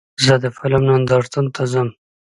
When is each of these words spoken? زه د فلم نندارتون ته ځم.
زه 0.25 0.35
د 0.43 0.45
فلم 0.57 0.81
نندارتون 0.89 1.45
ته 1.55 1.63
ځم. 1.71 1.89